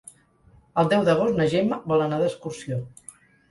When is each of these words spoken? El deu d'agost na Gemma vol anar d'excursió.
El 0.83 0.89
deu 0.93 1.03
d'agost 1.09 1.37
na 1.43 1.47
Gemma 1.53 1.79
vol 1.93 2.07
anar 2.07 2.21
d'excursió. 2.25 2.83